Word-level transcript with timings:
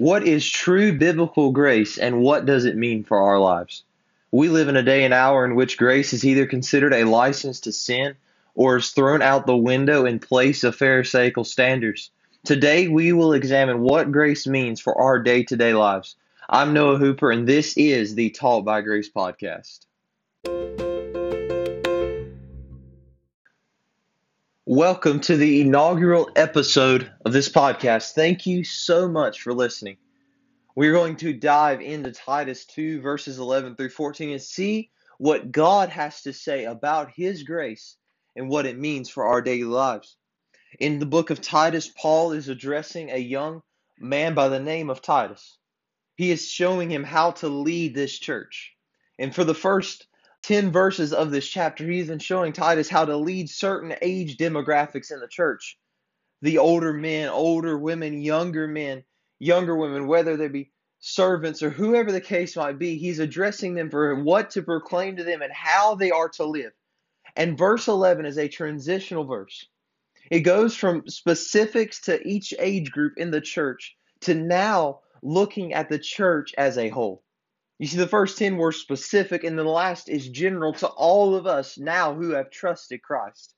What 0.00 0.26
is 0.26 0.48
true 0.48 0.96
biblical 0.96 1.52
grace 1.52 1.98
and 1.98 2.22
what 2.22 2.46
does 2.46 2.64
it 2.64 2.74
mean 2.74 3.04
for 3.04 3.18
our 3.20 3.38
lives? 3.38 3.82
We 4.30 4.48
live 4.48 4.68
in 4.68 4.76
a 4.76 4.82
day 4.82 5.04
and 5.04 5.12
hour 5.12 5.44
in 5.44 5.56
which 5.56 5.76
grace 5.76 6.14
is 6.14 6.24
either 6.24 6.46
considered 6.46 6.94
a 6.94 7.04
license 7.04 7.60
to 7.60 7.72
sin 7.72 8.14
or 8.54 8.78
is 8.78 8.92
thrown 8.92 9.20
out 9.20 9.44
the 9.44 9.54
window 9.54 10.06
in 10.06 10.18
place 10.18 10.64
of 10.64 10.74
Pharisaical 10.74 11.44
standards. 11.44 12.10
Today, 12.46 12.88
we 12.88 13.12
will 13.12 13.34
examine 13.34 13.82
what 13.82 14.10
grace 14.10 14.46
means 14.46 14.80
for 14.80 14.98
our 14.98 15.22
day 15.22 15.42
to 15.42 15.54
day 15.54 15.74
lives. 15.74 16.16
I'm 16.48 16.72
Noah 16.72 16.96
Hooper, 16.96 17.30
and 17.30 17.46
this 17.46 17.76
is 17.76 18.14
the 18.14 18.30
Taught 18.30 18.64
by 18.64 18.80
Grace 18.80 19.10
podcast. 19.10 19.80
Welcome 24.72 25.18
to 25.22 25.36
the 25.36 25.62
inaugural 25.62 26.30
episode 26.36 27.10
of 27.24 27.32
this 27.32 27.48
podcast. 27.48 28.12
Thank 28.12 28.46
you 28.46 28.62
so 28.62 29.08
much 29.08 29.42
for 29.42 29.52
listening. 29.52 29.96
We're 30.76 30.92
going 30.92 31.16
to 31.16 31.32
dive 31.32 31.80
into 31.80 32.12
Titus 32.12 32.66
2, 32.66 33.00
verses 33.00 33.40
11 33.40 33.74
through 33.74 33.88
14, 33.88 34.30
and 34.30 34.40
see 34.40 34.92
what 35.18 35.50
God 35.50 35.88
has 35.88 36.22
to 36.22 36.32
say 36.32 36.66
about 36.66 37.10
His 37.10 37.42
grace 37.42 37.96
and 38.36 38.48
what 38.48 38.64
it 38.64 38.78
means 38.78 39.10
for 39.10 39.26
our 39.26 39.42
daily 39.42 39.64
lives. 39.64 40.16
In 40.78 41.00
the 41.00 41.04
book 41.04 41.30
of 41.30 41.40
Titus, 41.40 41.88
Paul 41.88 42.30
is 42.30 42.48
addressing 42.48 43.10
a 43.10 43.18
young 43.18 43.62
man 43.98 44.34
by 44.34 44.48
the 44.48 44.60
name 44.60 44.88
of 44.88 45.02
Titus. 45.02 45.58
He 46.14 46.30
is 46.30 46.48
showing 46.48 46.90
him 46.90 47.02
how 47.02 47.32
to 47.32 47.48
lead 47.48 47.96
this 47.96 48.16
church. 48.16 48.72
And 49.18 49.34
for 49.34 49.42
the 49.42 49.52
first 49.52 50.06
10 50.42 50.72
verses 50.72 51.12
of 51.12 51.30
this 51.30 51.46
chapter, 51.46 51.86
he's 51.86 52.08
been 52.08 52.18
showing 52.18 52.52
Titus 52.52 52.88
how 52.88 53.04
to 53.04 53.16
lead 53.16 53.50
certain 53.50 53.94
age 54.00 54.36
demographics 54.36 55.12
in 55.12 55.20
the 55.20 55.28
church. 55.28 55.78
The 56.42 56.58
older 56.58 56.92
men, 56.92 57.28
older 57.28 57.76
women, 57.76 58.20
younger 58.20 58.66
men, 58.66 59.04
younger 59.38 59.76
women, 59.76 60.06
whether 60.06 60.36
they 60.36 60.48
be 60.48 60.70
servants 61.00 61.62
or 61.62 61.70
whoever 61.70 62.12
the 62.12 62.20
case 62.20 62.56
might 62.56 62.78
be, 62.78 62.96
he's 62.96 63.18
addressing 63.18 63.74
them 63.74 63.90
for 63.90 64.22
what 64.22 64.50
to 64.50 64.62
proclaim 64.62 65.16
to 65.16 65.24
them 65.24 65.42
and 65.42 65.52
how 65.52 65.94
they 65.94 66.10
are 66.10 66.28
to 66.28 66.44
live. 66.44 66.72
And 67.36 67.58
verse 67.58 67.88
11 67.88 68.26
is 68.26 68.38
a 68.38 68.48
transitional 68.48 69.24
verse. 69.24 69.66
It 70.30 70.40
goes 70.40 70.76
from 70.76 71.08
specifics 71.08 72.00
to 72.02 72.26
each 72.26 72.54
age 72.58 72.90
group 72.90 73.14
in 73.16 73.30
the 73.30 73.40
church 73.40 73.96
to 74.20 74.34
now 74.34 75.00
looking 75.22 75.74
at 75.74 75.88
the 75.88 75.98
church 75.98 76.54
as 76.56 76.78
a 76.78 76.88
whole. 76.88 77.22
You 77.80 77.86
see, 77.86 77.96
the 77.96 78.06
first 78.06 78.36
10 78.36 78.58
were 78.58 78.72
specific, 78.72 79.42
and 79.42 79.58
the 79.58 79.64
last 79.64 80.10
is 80.10 80.28
general 80.28 80.74
to 80.74 80.86
all 80.86 81.34
of 81.34 81.46
us 81.46 81.78
now 81.78 82.12
who 82.14 82.32
have 82.32 82.50
trusted 82.50 83.00
Christ. 83.02 83.54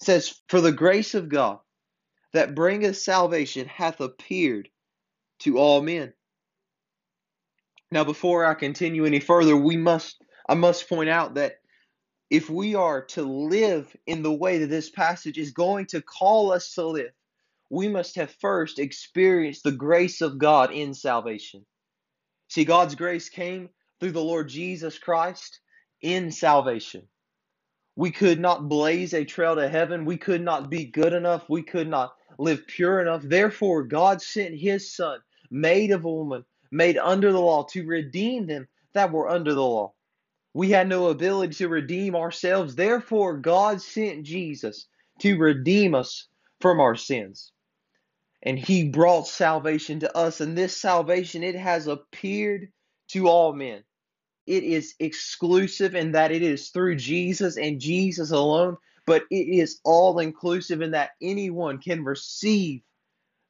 It 0.00 0.06
says, 0.06 0.40
For 0.48 0.60
the 0.60 0.72
grace 0.72 1.14
of 1.14 1.28
God 1.28 1.60
that 2.32 2.56
bringeth 2.56 2.96
salvation 2.96 3.68
hath 3.68 4.00
appeared 4.00 4.68
to 5.40 5.56
all 5.56 5.80
men. 5.82 6.12
Now, 7.92 8.02
before 8.02 8.44
I 8.44 8.54
continue 8.54 9.04
any 9.04 9.20
further, 9.20 9.56
we 9.56 9.76
must 9.76 10.20
I 10.48 10.54
must 10.54 10.88
point 10.88 11.10
out 11.10 11.34
that 11.34 11.60
if 12.28 12.50
we 12.50 12.74
are 12.74 13.04
to 13.06 13.22
live 13.22 13.94
in 14.08 14.24
the 14.24 14.32
way 14.32 14.58
that 14.58 14.66
this 14.66 14.90
passage 14.90 15.38
is 15.38 15.52
going 15.52 15.86
to 15.86 16.02
call 16.02 16.50
us 16.50 16.74
to 16.74 16.88
live, 16.88 17.12
we 17.70 17.86
must 17.86 18.16
have 18.16 18.34
first 18.40 18.80
experienced 18.80 19.62
the 19.62 19.70
grace 19.70 20.20
of 20.22 20.38
God 20.38 20.72
in 20.72 20.92
salvation. 20.92 21.64
See, 22.50 22.64
God's 22.64 22.96
grace 22.96 23.28
came 23.28 23.70
through 24.00 24.10
the 24.10 24.24
Lord 24.24 24.48
Jesus 24.48 24.98
Christ 24.98 25.60
in 26.02 26.32
salvation. 26.32 27.06
We 27.94 28.10
could 28.10 28.40
not 28.40 28.68
blaze 28.68 29.14
a 29.14 29.24
trail 29.24 29.54
to 29.54 29.68
heaven. 29.68 30.04
We 30.04 30.16
could 30.16 30.42
not 30.42 30.68
be 30.68 30.86
good 30.86 31.12
enough. 31.12 31.48
We 31.48 31.62
could 31.62 31.86
not 31.86 32.14
live 32.38 32.66
pure 32.66 33.00
enough. 33.00 33.22
Therefore, 33.22 33.84
God 33.84 34.20
sent 34.20 34.56
His 34.56 34.92
Son, 34.92 35.20
made 35.52 35.92
of 35.92 36.04
a 36.04 36.10
woman, 36.10 36.44
made 36.72 36.98
under 36.98 37.30
the 37.30 37.40
law, 37.40 37.62
to 37.70 37.86
redeem 37.86 38.48
them 38.48 38.66
that 38.94 39.12
were 39.12 39.28
under 39.28 39.54
the 39.54 39.62
law. 39.62 39.92
We 40.52 40.70
had 40.70 40.88
no 40.88 41.06
ability 41.06 41.54
to 41.54 41.68
redeem 41.68 42.16
ourselves. 42.16 42.74
Therefore, 42.74 43.36
God 43.36 43.80
sent 43.80 44.24
Jesus 44.24 44.88
to 45.20 45.38
redeem 45.38 45.94
us 45.94 46.26
from 46.60 46.80
our 46.80 46.96
sins 46.96 47.52
and 48.42 48.58
he 48.58 48.88
brought 48.88 49.26
salvation 49.26 50.00
to 50.00 50.16
us 50.16 50.40
and 50.40 50.56
this 50.56 50.76
salvation 50.76 51.42
it 51.42 51.56
has 51.56 51.86
appeared 51.86 52.68
to 53.08 53.28
all 53.28 53.52
men. 53.52 53.82
It 54.46 54.64
is 54.64 54.94
exclusive 54.98 55.94
in 55.94 56.12
that 56.12 56.32
it 56.32 56.42
is 56.42 56.70
through 56.70 56.96
Jesus 56.96 57.56
and 57.56 57.80
Jesus 57.80 58.30
alone 58.30 58.76
but 59.10 59.24
it 59.28 59.48
is 59.48 59.80
all 59.84 60.20
inclusive 60.20 60.82
in 60.82 60.92
that 60.92 61.10
anyone 61.20 61.78
can 61.78 62.04
receive 62.04 62.82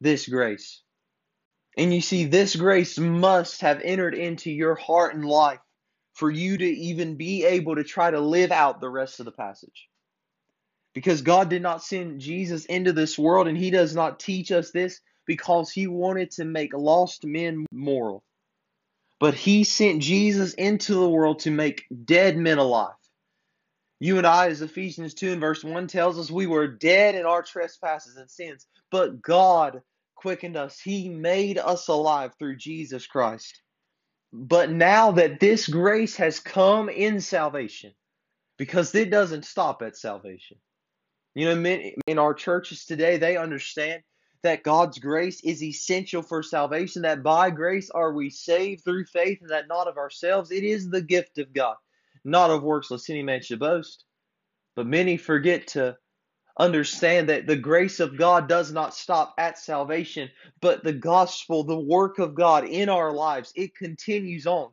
this 0.00 0.26
grace. 0.26 0.80
And 1.76 1.92
you 1.92 2.00
see 2.00 2.24
this 2.24 2.56
grace 2.56 2.98
must 2.98 3.60
have 3.60 3.82
entered 3.84 4.14
into 4.14 4.50
your 4.50 4.74
heart 4.74 5.14
and 5.14 5.22
life 5.22 5.60
for 6.14 6.30
you 6.30 6.56
to 6.56 6.64
even 6.64 7.16
be 7.16 7.44
able 7.44 7.76
to 7.76 7.84
try 7.84 8.10
to 8.10 8.20
live 8.20 8.52
out 8.52 8.80
the 8.80 8.88
rest 8.88 9.20
of 9.20 9.26
the 9.26 9.32
passage 9.32 9.89
because 10.94 11.22
God 11.22 11.48
did 11.48 11.62
not 11.62 11.82
send 11.82 12.20
Jesus 12.20 12.64
into 12.66 12.92
this 12.92 13.18
world 13.18 13.48
and 13.48 13.56
he 13.56 13.70
does 13.70 13.94
not 13.94 14.18
teach 14.18 14.50
us 14.50 14.70
this 14.70 15.00
because 15.26 15.70
he 15.70 15.86
wanted 15.86 16.32
to 16.32 16.44
make 16.44 16.74
lost 16.74 17.24
men 17.24 17.66
moral. 17.70 18.24
But 19.20 19.34
he 19.34 19.64
sent 19.64 20.02
Jesus 20.02 20.54
into 20.54 20.94
the 20.94 21.08
world 21.08 21.40
to 21.40 21.50
make 21.50 21.84
dead 22.04 22.36
men 22.36 22.58
alive. 22.58 22.94
You 24.00 24.16
and 24.16 24.26
I, 24.26 24.48
as 24.48 24.62
Ephesians 24.62 25.12
2 25.12 25.32
and 25.32 25.40
verse 25.40 25.62
1 25.62 25.86
tells 25.86 26.18
us, 26.18 26.30
we 26.30 26.46
were 26.46 26.66
dead 26.66 27.14
in 27.14 27.26
our 27.26 27.42
trespasses 27.42 28.16
and 28.16 28.30
sins, 28.30 28.66
but 28.90 29.20
God 29.20 29.82
quickened 30.16 30.56
us. 30.56 30.80
He 30.80 31.10
made 31.10 31.58
us 31.58 31.88
alive 31.88 32.32
through 32.38 32.56
Jesus 32.56 33.06
Christ. 33.06 33.60
But 34.32 34.70
now 34.70 35.12
that 35.12 35.38
this 35.38 35.68
grace 35.68 36.16
has 36.16 36.40
come 36.40 36.88
in 36.88 37.20
salvation, 37.20 37.92
because 38.56 38.94
it 38.94 39.10
doesn't 39.10 39.44
stop 39.44 39.82
at 39.82 39.96
salvation. 39.96 40.56
You 41.34 41.54
know, 41.54 41.90
in 42.06 42.18
our 42.18 42.34
churches 42.34 42.84
today, 42.84 43.16
they 43.16 43.36
understand 43.36 44.02
that 44.42 44.62
God's 44.62 44.98
grace 44.98 45.40
is 45.42 45.62
essential 45.62 46.22
for 46.22 46.42
salvation, 46.42 47.02
that 47.02 47.22
by 47.22 47.50
grace 47.50 47.90
are 47.90 48.12
we 48.12 48.30
saved 48.30 48.84
through 48.84 49.04
faith, 49.04 49.38
and 49.40 49.50
that 49.50 49.68
not 49.68 49.86
of 49.86 49.96
ourselves. 49.96 50.50
It 50.50 50.64
is 50.64 50.88
the 50.88 51.02
gift 51.02 51.38
of 51.38 51.52
God, 51.52 51.76
not 52.24 52.50
of 52.50 52.62
works, 52.62 52.90
lest 52.90 53.10
any 53.10 53.22
man 53.22 53.42
should 53.42 53.60
boast. 53.60 54.04
But 54.74 54.86
many 54.86 55.16
forget 55.16 55.68
to 55.68 55.96
understand 56.58 57.28
that 57.28 57.46
the 57.46 57.56
grace 57.56 58.00
of 58.00 58.18
God 58.18 58.48
does 58.48 58.72
not 58.72 58.94
stop 58.94 59.34
at 59.38 59.58
salvation, 59.58 60.30
but 60.60 60.82
the 60.82 60.92
gospel, 60.92 61.64
the 61.64 61.78
work 61.78 62.18
of 62.18 62.34
God 62.34 62.64
in 62.64 62.88
our 62.88 63.12
lives, 63.12 63.52
it 63.54 63.74
continues 63.76 64.46
on. 64.46 64.70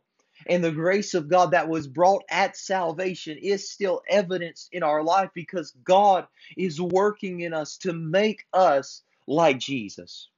And 0.47 0.63
the 0.63 0.71
grace 0.71 1.13
of 1.13 1.29
God 1.29 1.51
that 1.51 1.69
was 1.69 1.87
brought 1.87 2.23
at 2.29 2.57
salvation 2.57 3.37
is 3.41 3.71
still 3.71 4.01
evidenced 4.09 4.69
in 4.71 4.83
our 4.83 5.03
life 5.03 5.29
because 5.33 5.71
God 5.83 6.27
is 6.57 6.79
working 6.81 7.41
in 7.41 7.53
us 7.53 7.77
to 7.79 7.93
make 7.93 8.45
us 8.53 9.03
like 9.27 9.59
Jesus. 9.59 10.29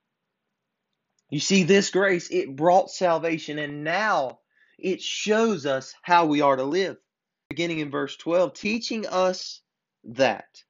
You 1.29 1.41
see, 1.41 1.63
this 1.63 1.91
grace, 1.91 2.29
it 2.31 2.55
brought 2.55 2.91
salvation, 2.91 3.59
and 3.59 3.83
now 3.83 4.39
it 4.79 5.01
shows 5.01 5.67
us 5.67 5.93
how 6.03 6.27
we 6.27 6.41
are 6.41 6.55
to 6.57 6.63
live. 6.65 6.97
Beginning 7.49 7.79
in 7.79 7.91
verse 7.91 8.17
12, 8.17 8.53
teaching 8.53 9.07
us 9.07 9.61
that, 10.05 10.63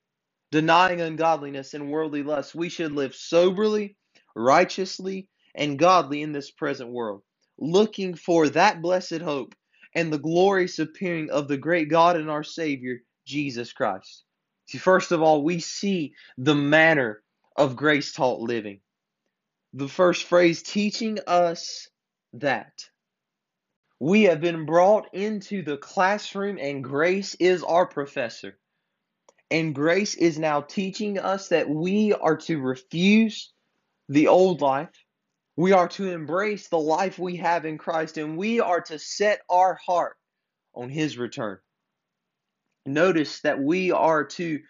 denying 0.51 1.01
ungodliness 1.01 1.73
and 1.75 1.91
worldly 1.91 2.23
lust, 2.23 2.55
we 2.55 2.69
should 2.69 2.93
live 2.93 3.15
soberly, 3.15 3.97
righteously, 4.35 5.29
and 5.55 5.79
godly 5.79 6.21
in 6.23 6.33
this 6.33 6.51
present 6.51 6.89
world 6.91 7.23
looking 7.59 8.15
for 8.15 8.49
that 8.49 8.81
blessed 8.81 9.21
hope 9.21 9.55
and 9.95 10.11
the 10.11 10.19
glorious 10.19 10.79
appearing 10.79 11.29
of 11.29 11.47
the 11.47 11.57
great 11.57 11.89
God 11.89 12.15
and 12.15 12.29
our 12.29 12.43
Savior, 12.43 12.99
Jesus 13.25 13.73
Christ. 13.73 14.23
See, 14.67 14.77
first 14.77 15.11
of 15.11 15.21
all, 15.21 15.43
we 15.43 15.59
see 15.59 16.13
the 16.37 16.55
manner 16.55 17.21
of 17.55 17.75
grace 17.75 18.13
taught 18.13 18.39
living. 18.39 18.79
The 19.73 19.87
first 19.87 20.23
phrase, 20.25 20.63
teaching 20.63 21.19
us 21.27 21.89
that. 22.33 22.89
We 23.99 24.23
have 24.23 24.39
been 24.39 24.65
brought 24.65 25.13
into 25.13 25.61
the 25.61 25.77
classroom, 25.77 26.57
and 26.59 26.83
grace 26.83 27.35
is 27.35 27.63
our 27.63 27.85
professor. 27.85 28.57
And 29.51 29.75
grace 29.75 30.15
is 30.15 30.39
now 30.39 30.61
teaching 30.61 31.19
us 31.19 31.49
that 31.49 31.67
we 31.67 32.13
are 32.13 32.37
to 32.37 32.61
refuse 32.61 33.51
the 34.07 34.27
old 34.27 34.61
life 34.61 34.89
we 35.59 35.73
are 35.73 35.89
to 35.89 36.09
embrace 36.09 36.69
the 36.69 36.79
life 36.79 37.19
we 37.19 37.35
have 37.35 37.65
in 37.65 37.77
Christ 37.77 38.17
and 38.17 38.37
we 38.37 38.61
are 38.61 38.79
to 38.79 38.97
set 38.97 39.41
our 39.49 39.77
heart 39.85 40.15
on 40.73 40.87
His 40.87 41.17
return. 41.17 41.57
Notice 42.85 43.41
that 43.41 43.59
we 43.59 43.91
are 43.91 44.23
to 44.23 44.61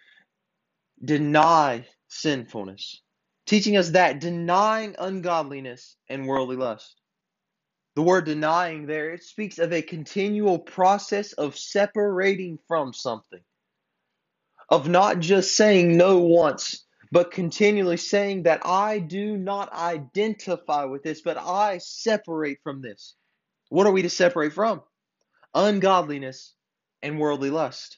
deny 1.05 1.85
sinfulness, 2.07 3.03
teaching 3.45 3.77
us 3.77 3.91
that 3.91 4.19
denying 4.19 4.95
ungodliness 4.97 5.95
and 6.09 6.25
worldly 6.25 6.55
lust. 6.55 6.99
The 7.95 8.01
word 8.01 8.25
denying 8.25 8.87
there, 8.87 9.11
it 9.11 9.21
speaks 9.21 9.59
of 9.59 9.71
a 9.71 9.83
continual 9.83 10.57
process 10.57 11.33
of 11.33 11.55
separating 11.55 12.57
from 12.67 12.93
something, 12.93 13.41
of 14.69 14.89
not 14.89 15.19
just 15.19 15.55
saying 15.55 15.97
no 15.97 16.17
once, 16.17 16.83
but 17.11 17.31
continually 17.31 17.97
saying 17.97 18.43
that 18.43 18.61
I 18.65 18.99
do 18.99 19.35
not 19.37 19.73
identify 19.73 20.85
with 20.85 21.03
this, 21.03 21.21
but 21.21 21.37
I 21.37 21.79
separate 21.79 22.59
from 22.63 22.81
this. 22.81 23.15
What 23.69 23.87
are 23.87 23.91
we 23.91 24.03
to 24.03 24.09
separate 24.09 24.53
from? 24.53 24.81
Ungodliness 25.53 26.53
and 27.01 27.19
worldly 27.19 27.49
lust. 27.49 27.97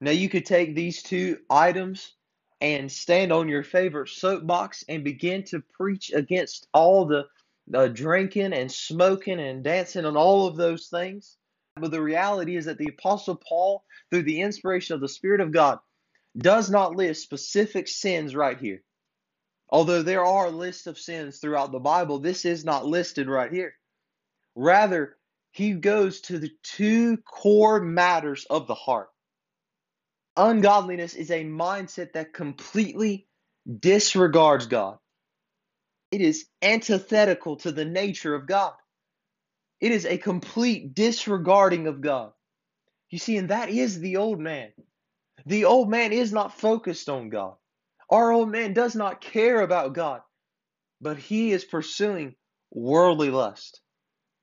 Now, 0.00 0.10
you 0.10 0.28
could 0.28 0.46
take 0.46 0.74
these 0.74 1.02
two 1.02 1.38
items 1.48 2.12
and 2.60 2.90
stand 2.90 3.32
on 3.32 3.48
your 3.48 3.62
favorite 3.62 4.08
soapbox 4.08 4.84
and 4.88 5.04
begin 5.04 5.44
to 5.44 5.62
preach 5.76 6.12
against 6.12 6.66
all 6.74 7.06
the 7.06 7.26
drinking 7.88 8.52
and 8.52 8.70
smoking 8.70 9.38
and 9.40 9.62
dancing 9.62 10.04
and 10.04 10.16
all 10.16 10.48
of 10.48 10.56
those 10.56 10.88
things. 10.88 11.36
But 11.76 11.92
the 11.92 12.02
reality 12.02 12.56
is 12.56 12.64
that 12.64 12.78
the 12.78 12.88
Apostle 12.88 13.36
Paul, 13.36 13.84
through 14.10 14.24
the 14.24 14.40
inspiration 14.40 14.94
of 14.94 15.00
the 15.00 15.08
Spirit 15.08 15.40
of 15.40 15.52
God, 15.52 15.78
does 16.36 16.70
not 16.70 16.96
list 16.96 17.22
specific 17.22 17.88
sins 17.88 18.34
right 18.34 18.58
here. 18.58 18.82
Although 19.68 20.02
there 20.02 20.24
are 20.24 20.50
lists 20.50 20.86
of 20.86 20.98
sins 20.98 21.38
throughout 21.38 21.72
the 21.72 21.80
Bible, 21.80 22.18
this 22.18 22.44
is 22.44 22.64
not 22.64 22.86
listed 22.86 23.28
right 23.28 23.50
here. 23.52 23.74
Rather, 24.54 25.16
he 25.52 25.72
goes 25.72 26.20
to 26.22 26.38
the 26.38 26.50
two 26.62 27.16
core 27.18 27.80
matters 27.80 28.46
of 28.48 28.66
the 28.66 28.74
heart. 28.74 29.08
Ungodliness 30.36 31.14
is 31.14 31.30
a 31.30 31.44
mindset 31.44 32.12
that 32.12 32.32
completely 32.32 33.26
disregards 33.80 34.66
God. 34.66 34.98
It 36.10 36.20
is 36.20 36.46
antithetical 36.60 37.56
to 37.56 37.72
the 37.72 37.84
nature 37.84 38.34
of 38.34 38.46
God. 38.46 38.74
It 39.80 39.92
is 39.92 40.06
a 40.06 40.18
complete 40.18 40.94
disregarding 40.94 41.86
of 41.86 42.00
God. 42.00 42.32
You 43.10 43.18
see, 43.18 43.36
and 43.36 43.48
that 43.50 43.68
is 43.68 43.98
the 43.98 44.16
old 44.16 44.38
man. 44.38 44.72
The 45.46 45.64
old 45.64 45.90
man 45.90 46.12
is 46.12 46.32
not 46.32 46.58
focused 46.58 47.08
on 47.08 47.28
God. 47.28 47.56
Our 48.10 48.32
old 48.32 48.50
man 48.50 48.74
does 48.74 48.94
not 48.94 49.20
care 49.20 49.60
about 49.60 49.94
God, 49.94 50.20
but 51.00 51.18
he 51.18 51.52
is 51.52 51.64
pursuing 51.64 52.34
worldly 52.70 53.30
lust. 53.30 53.80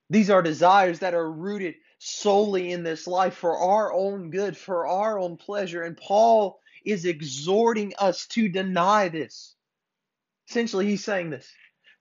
These 0.09 0.29
are 0.29 0.41
desires 0.41 0.99
that 0.99 1.13
are 1.13 1.31
rooted 1.31 1.75
solely 1.99 2.71
in 2.71 2.83
this 2.83 3.05
life 3.05 3.35
for 3.35 3.57
our 3.57 3.93
own 3.93 4.31
good, 4.31 4.57
for 4.57 4.87
our 4.87 5.19
own 5.19 5.37
pleasure. 5.37 5.83
And 5.83 5.95
Paul 5.95 6.59
is 6.83 7.05
exhorting 7.05 7.93
us 7.99 8.25
to 8.27 8.49
deny 8.49 9.09
this. 9.09 9.55
Essentially, 10.49 10.87
he's 10.87 11.03
saying 11.03 11.29
this 11.29 11.47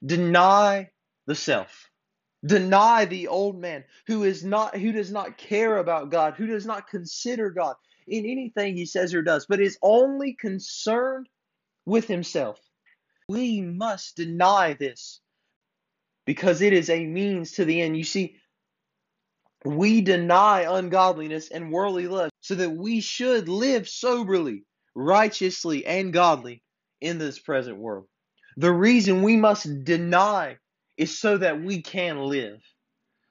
deny 0.05 0.91
the 1.27 1.35
self. 1.35 1.91
Deny 2.47 3.05
the 3.05 3.27
old 3.29 3.61
man 3.61 3.85
who 4.06 4.23
is 4.23 4.44
not 4.44 4.77
who 4.77 4.93
does 4.93 5.11
not 5.11 5.37
care 5.37 5.77
about 5.79 6.11
God, 6.11 6.35
who 6.35 6.47
does 6.47 6.65
not 6.65 6.89
consider 6.89 7.51
God, 7.51 7.75
in 8.08 8.25
anything 8.26 8.76
he 8.76 8.87
says 8.87 9.14
or 9.14 9.22
does, 9.22 9.46
but 9.46 9.60
is 9.60 9.78
only 9.82 10.34
concerned 10.34 11.28
with 11.87 12.06
himself. 12.06 12.60
We 13.28 13.60
must 13.60 14.16
deny 14.16 14.75
this 14.75 15.20
because 16.26 16.62
it 16.62 16.72
is 16.72 16.90
a 16.90 17.06
means 17.06 17.52
to 17.52 17.64
the 17.64 17.81
end. 17.81 17.96
You 17.96 18.05
see, 18.05 18.37
we 19.64 20.00
deny 20.00 20.62
ungodliness 20.62 21.50
and 21.50 21.72
worldly 21.72 22.06
lust 22.06 22.32
so 22.40 22.55
that 22.55 22.70
we 22.70 23.00
should 23.00 23.49
live 23.49 23.88
soberly, 23.88 24.64
righteously, 24.94 25.84
and 25.87 26.12
godly 26.12 26.62
in 27.00 27.19
this 27.19 27.38
present 27.38 27.78
world. 27.78 28.06
The 28.56 28.72
reason 28.72 29.22
we 29.22 29.37
must 29.37 29.84
deny 29.84 30.58
is 30.96 31.19
so 31.19 31.38
that 31.38 31.62
we 31.62 31.82
can 31.82 32.19
live. 32.19 32.60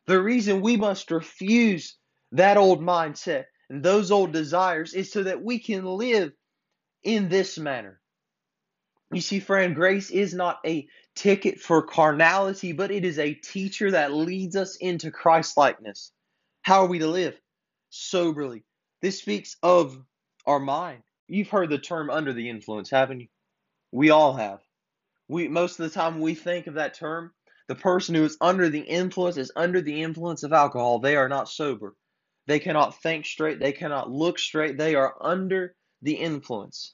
The 0.06 0.22
reason 0.22 0.62
we 0.62 0.78
must 0.78 1.12
refuse 1.12 1.98
that 2.32 2.58
old 2.58 2.82
mindset 2.82 3.46
and 3.70 3.84
those 3.84 4.12
old 4.12 4.32
desires 4.32 4.94
is 4.94 5.12
so 5.12 5.24
that 5.24 5.44
we 5.44 5.60
can 5.60 5.86
live 5.86 6.32
in 7.04 7.30
this 7.30 7.58
manner. 7.58 8.00
You 9.12 9.22
see, 9.22 9.40
friend, 9.40 9.76
grace 9.76 10.10
is 10.10 10.34
not 10.34 10.60
a 10.66 10.88
ticket 11.16 11.60
for 11.60 11.82
carnality, 11.82 12.74
but 12.74 12.92
it 12.92 13.06
is 13.06 13.20
a 13.20 13.34
teacher 13.34 13.92
that 13.92 14.14
leads 14.14 14.56
us 14.56 14.76
into 14.78 15.12
Christ 15.12 15.56
likeness. 15.58 16.12
How 16.62 16.84
are 16.84 16.88
we 16.88 17.00
to 17.00 17.08
live? 17.08 17.40
Soberly. 17.92 18.64
This 19.02 19.20
speaks 19.20 19.56
of 19.64 19.98
our 20.46 20.60
mind. 20.60 21.04
You've 21.28 21.50
heard 21.50 21.70
the 21.70 21.78
term 21.78 22.10
under 22.10 22.34
the 22.34 22.50
influence, 22.50 22.90
haven't 22.90 23.22
you? 23.22 23.28
We 23.92 24.10
all 24.10 24.34
have. 24.34 24.60
We 25.30 25.48
most 25.48 25.80
of 25.80 25.90
the 25.90 25.94
time 25.94 26.20
we 26.20 26.36
think 26.36 26.68
of 26.68 26.76
that 26.76 26.94
term, 26.94 27.32
the 27.68 27.76
person 27.76 28.16
who 28.16 28.24
is 28.24 28.38
under 28.42 28.70
the 28.70 28.82
influence 28.82 29.38
is 29.38 29.52
under 29.56 29.82
the 29.82 30.02
influence 30.02 30.44
of 30.44 30.54
alcohol. 30.54 31.00
They 31.00 31.16
are 31.16 31.30
not 31.30 31.50
sober. 31.50 31.96
They 32.48 32.60
cannot 32.60 33.02
think 33.02 33.26
straight. 33.26 33.60
They 33.60 33.74
cannot 33.74 34.10
look 34.10 34.40
straight. 34.40 34.78
They 34.78 34.96
are 34.96 35.16
under 35.22 35.76
the 36.02 36.16
influence. 36.16 36.94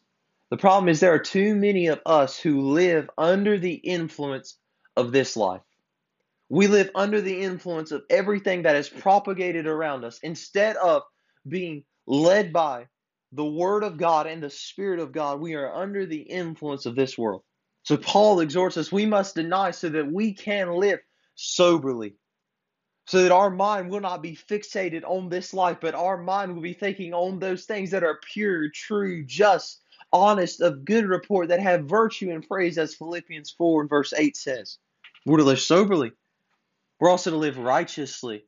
The 0.50 0.58
problem 0.58 0.90
is 0.90 1.00
there 1.00 1.14
are 1.14 1.20
too 1.20 1.56
many 1.56 1.88
of 1.88 2.02
us 2.06 2.38
who 2.38 2.72
live 2.72 3.10
under 3.18 3.58
the 3.58 3.74
influence 3.74 4.58
of 4.96 5.12
this 5.12 5.38
life. 5.38 5.62
We 6.50 6.68
live 6.68 6.92
under 6.96 7.22
the 7.22 7.42
influence 7.42 7.92
of 7.92 8.04
everything 8.10 8.64
that 8.64 8.76
is 8.76 8.90
propagated 8.90 9.66
around 9.68 10.04
us 10.04 10.20
instead 10.22 10.76
of 10.76 11.04
being 11.48 11.84
led 12.06 12.54
by 12.54 12.88
the 13.32 13.46
Word 13.46 13.84
of 13.84 13.98
God 13.98 14.28
and 14.28 14.44
the 14.44 14.50
Spirit 14.50 15.00
of 15.00 15.12
God. 15.12 15.40
We 15.40 15.56
are 15.56 15.74
under 15.74 16.06
the 16.06 16.22
influence 16.22 16.86
of 16.86 16.96
this 16.96 17.18
world. 17.18 17.44
So 17.84 17.98
Paul 17.98 18.40
exhorts 18.40 18.78
us 18.78 18.92
we 18.92 19.06
must 19.06 19.36
deny 19.36 19.72
so 19.72 19.90
that 19.90 20.12
we 20.12 20.34
can 20.34 20.72
live 20.76 21.00
soberly 21.36 22.16
so 23.06 23.22
that 23.22 23.32
our 23.32 23.50
mind 23.50 23.90
will 23.90 24.00
not 24.00 24.22
be 24.22 24.36
fixated 24.36 25.04
on 25.06 25.30
this 25.30 25.54
life, 25.54 25.78
but 25.82 25.96
our 25.96 26.18
mind 26.18 26.54
will 26.54 26.62
be 26.62 26.74
thinking 26.74 27.14
on 27.14 27.40
those 27.40 27.66
things 27.66 27.92
that 27.92 28.04
are 28.04 28.20
pure, 28.32 28.70
true, 28.70 29.26
just, 29.26 29.82
honest, 30.12 30.62
of 30.62 30.86
good 30.86 31.06
report, 31.06 31.50
that 31.50 31.60
have 31.60 31.86
virtue 31.86 32.32
and 32.32 32.48
praise, 32.48 32.78
as 32.78 32.96
Philippians 32.96 33.52
4 33.58 33.82
and 33.82 33.90
verse 33.90 34.14
8 34.14 34.38
says. 34.38 34.78
We're 35.26 35.38
to 35.38 35.44
live 35.44 35.60
soberly. 35.60 36.12
We're 37.00 37.10
also 37.10 37.32
to 37.32 37.38
live 37.38 37.58
righteously. 37.58 38.46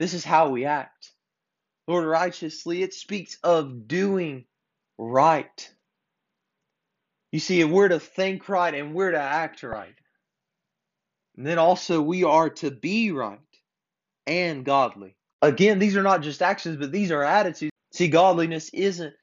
This 0.00 0.14
is 0.14 0.24
how 0.24 0.48
we 0.48 0.64
act. 0.64 1.12
Lord, 1.86 2.04
righteously, 2.04 2.82
it 2.82 2.94
speaks 2.94 3.38
of 3.44 3.86
doing 3.86 4.46
right. 4.98 5.70
You 7.30 7.38
see, 7.38 7.60
if 7.60 7.70
we're 7.70 7.88
to 7.88 8.00
think 8.00 8.48
right 8.48 8.74
and 8.74 8.94
we're 8.94 9.12
to 9.12 9.20
act 9.20 9.62
right. 9.62 9.94
And 11.36 11.46
then 11.46 11.58
also, 11.58 12.02
we 12.02 12.24
are 12.24 12.50
to 12.50 12.70
be 12.70 13.12
right 13.12 13.38
and 14.26 14.64
godly. 14.64 15.16
Again, 15.40 15.78
these 15.78 15.96
are 15.96 16.02
not 16.02 16.22
just 16.22 16.42
actions, 16.42 16.76
but 16.76 16.92
these 16.92 17.10
are 17.10 17.22
attitudes. 17.22 17.72
See, 17.92 18.08
godliness 18.08 18.70
isn't 18.72 19.14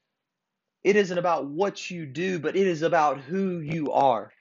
it 0.82 0.96
isn't 0.96 1.18
about 1.18 1.46
what 1.46 1.90
you 1.90 2.06
do, 2.06 2.38
but 2.38 2.56
it 2.56 2.66
is 2.66 2.82
about 2.82 3.20
who 3.20 3.60
you 3.60 3.92
are. 3.92 4.32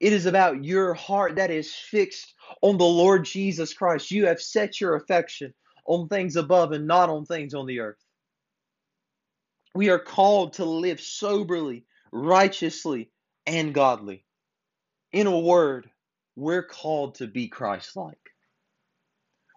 It 0.00 0.12
is 0.12 0.26
about 0.26 0.64
your 0.64 0.94
heart 0.94 1.36
that 1.36 1.50
is 1.50 1.72
fixed 1.72 2.34
on 2.60 2.76
the 2.76 2.84
Lord 2.84 3.24
Jesus 3.24 3.72
Christ. 3.72 4.10
You 4.10 4.26
have 4.26 4.40
set 4.40 4.80
your 4.80 4.96
affection 4.96 5.54
on 5.86 6.08
things 6.08 6.36
above 6.36 6.72
and 6.72 6.86
not 6.86 7.08
on 7.08 7.24
things 7.24 7.54
on 7.54 7.66
the 7.66 7.80
earth. 7.80 8.02
We 9.74 9.90
are 9.90 9.98
called 9.98 10.54
to 10.54 10.64
live 10.64 11.00
soberly, 11.00 11.84
righteously, 12.10 13.10
and 13.46 13.72
godly. 13.72 14.24
In 15.12 15.26
a 15.26 15.38
word, 15.38 15.88
we're 16.34 16.64
called 16.64 17.16
to 17.16 17.26
be 17.26 17.48
Christ 17.48 17.96
like. 17.96 18.18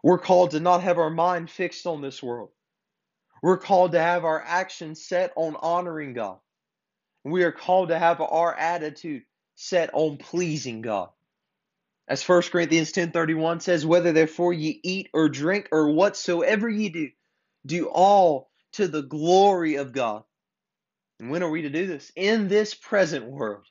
We're 0.03 0.19
called 0.19 0.51
to 0.51 0.59
not 0.59 0.83
have 0.83 0.97
our 0.97 1.09
mind 1.09 1.49
fixed 1.49 1.85
on 1.85 2.01
this 2.01 2.23
world. 2.23 2.51
We're 3.41 3.57
called 3.57 3.93
to 3.93 3.99
have 3.99 4.25
our 4.25 4.41
actions 4.41 5.05
set 5.05 5.31
on 5.35 5.55
honoring 5.55 6.13
God. 6.13 6.39
We 7.23 7.43
are 7.43 7.51
called 7.51 7.89
to 7.89 7.99
have 7.99 8.21
our 8.21 8.55
attitude 8.55 9.23
set 9.55 9.89
on 9.93 10.17
pleasing 10.17 10.81
God. 10.81 11.09
As 12.07 12.23
1 12.27 12.43
Corinthians 12.43 12.91
10:31 12.91 13.61
says, 13.61 13.85
whether 13.85 14.11
therefore 14.11 14.53
ye 14.53 14.79
eat 14.83 15.09
or 15.13 15.29
drink 15.29 15.69
or 15.71 15.91
whatsoever 15.91 16.67
ye 16.67 16.89
do, 16.89 17.09
do 17.65 17.87
all 17.87 18.49
to 18.73 18.87
the 18.87 19.03
glory 19.03 19.75
of 19.75 19.91
God. 19.91 20.23
And 21.19 21.29
when 21.29 21.43
are 21.43 21.49
we 21.49 21.63
to 21.63 21.69
do 21.69 21.87
this? 21.87 22.11
In 22.15 22.47
this 22.47 22.73
present 22.73 23.25
world. 23.25 23.65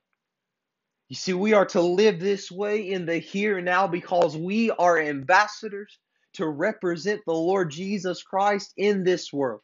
You 1.08 1.16
see, 1.16 1.32
we 1.32 1.54
are 1.54 1.66
to 1.66 1.80
live 1.80 2.20
this 2.20 2.50
way 2.50 2.90
in 2.90 3.06
the 3.06 3.16
here 3.16 3.56
and 3.56 3.64
now 3.64 3.86
because 3.86 4.36
we 4.36 4.70
are 4.70 4.98
ambassadors 5.00 5.98
to 6.38 6.46
represent 6.46 7.20
the 7.26 7.34
Lord 7.34 7.70
Jesus 7.70 8.22
Christ 8.22 8.72
in 8.76 9.02
this 9.02 9.32
world. 9.32 9.60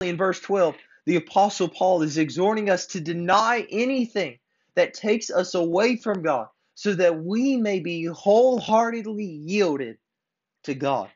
In 0.00 0.16
verse 0.16 0.40
12, 0.40 0.74
the 1.04 1.16
Apostle 1.16 1.68
Paul 1.68 2.02
is 2.02 2.16
exhorting 2.16 2.70
us 2.70 2.86
to 2.86 3.00
deny 3.00 3.66
anything 3.70 4.38
that 4.76 4.94
takes 4.94 5.30
us 5.30 5.54
away 5.54 5.96
from 5.96 6.22
God 6.22 6.48
so 6.74 6.94
that 6.94 7.22
we 7.22 7.58
may 7.58 7.80
be 7.80 8.06
wholeheartedly 8.06 9.24
yielded 9.26 9.98
to 10.64 10.74
God. 10.74 11.10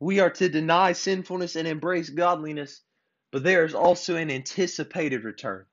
We 0.00 0.20
are 0.20 0.30
to 0.30 0.50
deny 0.50 0.92
sinfulness 0.92 1.56
and 1.56 1.66
embrace 1.66 2.10
godliness, 2.10 2.82
but 3.30 3.42
there 3.42 3.64
is 3.64 3.74
also 3.74 4.16
an 4.16 4.30
anticipated 4.30 5.24
return. 5.24 5.64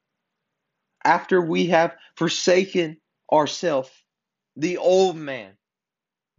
After 1.03 1.41
we 1.41 1.67
have 1.67 1.97
forsaken 2.15 2.97
ourselves, 3.31 3.91
the 4.55 4.77
old 4.77 5.17
man, 5.17 5.51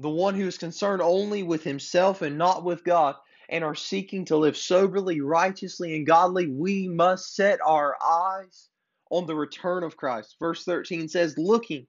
the 0.00 0.10
one 0.10 0.34
who 0.34 0.46
is 0.46 0.58
concerned 0.58 1.02
only 1.02 1.42
with 1.42 1.62
himself 1.62 2.22
and 2.22 2.38
not 2.38 2.64
with 2.64 2.84
God, 2.84 3.16
and 3.50 3.64
are 3.64 3.74
seeking 3.74 4.24
to 4.26 4.36
live 4.36 4.56
soberly, 4.56 5.20
righteously, 5.20 5.96
and 5.96 6.06
godly, 6.06 6.46
we 6.46 6.88
must 6.88 7.34
set 7.34 7.58
our 7.66 7.96
eyes 8.02 8.68
on 9.10 9.26
the 9.26 9.34
return 9.34 9.82
of 9.82 9.96
Christ. 9.96 10.36
Verse 10.38 10.64
13 10.64 11.08
says, 11.08 11.36
Looking 11.36 11.86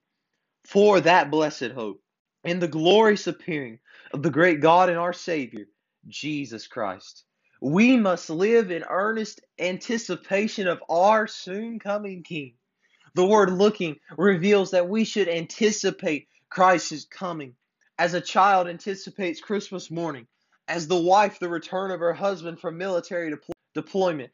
for 0.66 1.00
that 1.00 1.30
blessed 1.30 1.70
hope 1.74 2.02
and 2.44 2.60
the 2.60 2.68
glorious 2.68 3.26
appearing 3.28 3.78
of 4.12 4.22
the 4.22 4.30
great 4.30 4.60
God 4.60 4.88
and 4.88 4.98
our 4.98 5.12
Savior, 5.12 5.66
Jesus 6.08 6.66
Christ. 6.66 7.24
We 7.60 7.96
must 7.96 8.28
live 8.28 8.72
in 8.72 8.84
earnest 8.88 9.40
anticipation 9.58 10.66
of 10.66 10.82
our 10.88 11.28
soon 11.28 11.78
coming 11.78 12.24
King. 12.24 12.54
The 13.14 13.26
word 13.26 13.50
looking 13.50 13.96
reveals 14.18 14.72
that 14.72 14.88
we 14.88 15.04
should 15.04 15.28
anticipate 15.28 16.26
Christ's 16.50 17.04
coming. 17.04 17.54
As 18.02 18.14
a 18.14 18.20
child 18.20 18.66
anticipates 18.66 19.40
Christmas 19.40 19.88
morning, 19.88 20.26
as 20.66 20.88
the 20.88 21.00
wife 21.00 21.38
the 21.38 21.48
return 21.48 21.92
of 21.92 22.00
her 22.00 22.12
husband 22.12 22.58
from 22.58 22.76
military 22.76 23.32
deployment, 23.74 24.32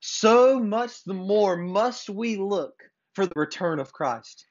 so 0.00 0.58
much 0.58 1.04
the 1.04 1.14
more 1.14 1.56
must 1.56 2.10
we 2.10 2.34
look 2.34 2.74
for 3.12 3.24
the 3.24 3.34
return 3.36 3.78
of 3.78 3.92
Christ. 3.92 4.44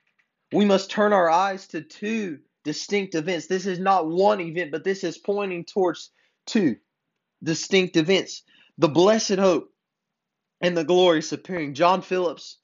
We 0.54 0.64
must 0.64 0.90
turn 0.90 1.12
our 1.12 1.30
eyes 1.30 1.68
to 1.68 1.82
two 1.82 2.40
distinct 2.64 3.16
events. 3.16 3.48
This 3.48 3.66
is 3.66 3.80
not 3.80 4.08
one 4.08 4.40
event, 4.40 4.72
but 4.72 4.86
this 4.86 5.04
is 5.04 5.18
pointing 5.18 5.66
towards 5.66 6.12
two 6.46 6.78
distinct 7.44 7.98
events 7.98 8.44
the 8.78 8.88
blessed 8.88 9.40
hope 9.40 9.74
and 10.62 10.78
the 10.78 10.86
glorious 10.86 11.34
appearing. 11.34 11.74
John 11.74 12.02
Phillips 12.02 12.60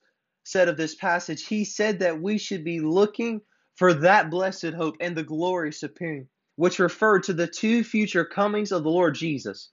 said 0.45 0.69
of 0.69 0.77
this 0.77 0.95
passage, 0.95 1.45
he 1.45 1.65
said 1.65 1.99
that 1.99 2.21
we 2.21 2.37
should 2.37 2.63
be 2.63 2.79
looking 2.79 3.41
for 3.79 3.93
that 3.93 4.29
blessed 4.29 4.73
hope 4.73 4.97
and 4.99 5.15
the 5.15 5.23
glorious 5.23 5.83
appearing, 5.83 6.27
which 6.57 6.79
referred 6.79 7.23
to 7.23 7.31
the 7.31 7.47
two 7.47 7.81
future 7.81 8.25
comings 8.25 8.73
of 8.73 8.83
the 8.83 8.89
Lord 8.89 9.15
Jesus. 9.15 9.69